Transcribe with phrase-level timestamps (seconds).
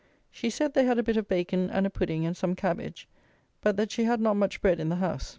[0.31, 3.07] She said they had a bit of bacon and a pudding and some cabbage;
[3.61, 5.29] but that she had not much bread in the house.